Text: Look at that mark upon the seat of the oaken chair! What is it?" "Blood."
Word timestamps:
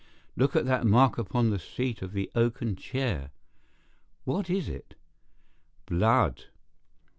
Look 0.35 0.55
at 0.55 0.65
that 0.65 0.87
mark 0.87 1.19
upon 1.19 1.51
the 1.51 1.59
seat 1.59 2.01
of 2.01 2.11
the 2.11 2.31
oaken 2.33 2.75
chair! 2.75 3.29
What 4.23 4.49
is 4.49 4.67
it?" 4.67 4.95
"Blood." 5.85 6.45